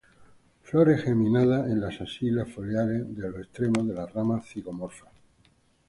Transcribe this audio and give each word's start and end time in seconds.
Flores 0.63 1.03
geminadas, 1.03 1.67
en 1.69 1.79
las 1.79 2.01
axilas 2.01 2.51
foliares 2.51 3.03
de 3.15 3.29
los 3.29 3.39
extremos 3.39 3.87
de 3.87 3.93
las 3.93 4.11
ramas, 4.11 4.43
zigomorfas. 4.47 5.11